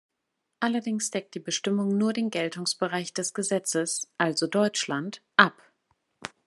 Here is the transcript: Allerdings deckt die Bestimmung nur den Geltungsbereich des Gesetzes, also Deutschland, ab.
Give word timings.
Allerdings 0.59 1.11
deckt 1.11 1.35
die 1.35 1.39
Bestimmung 1.39 1.95
nur 1.95 2.11
den 2.11 2.31
Geltungsbereich 2.31 3.13
des 3.13 3.35
Gesetzes, 3.35 4.07
also 4.17 4.47
Deutschland, 4.47 5.21
ab. 5.37 5.53